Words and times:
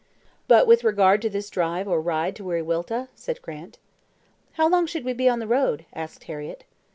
"But, 0.47 0.65
with 0.65 0.83
regard 0.83 1.21
to 1.21 1.29
this 1.29 1.51
drive 1.51 1.87
or 1.87 2.01
ride 2.01 2.35
to 2.37 2.43
Wiriwilta?" 2.43 3.09
said 3.13 3.39
Grant. 3.43 3.77
"How 4.53 4.67
long 4.67 4.87
should 4.87 5.05
we 5.05 5.13
be 5.13 5.29
on 5.29 5.37
the 5.37 5.45
road?" 5.45 5.85
asked 5.93 6.23
Harriett. 6.23 6.63